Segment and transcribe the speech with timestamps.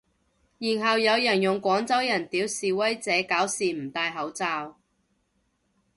[0.57, 4.75] 然後有人用廣州人屌示威者搞事唔戴口罩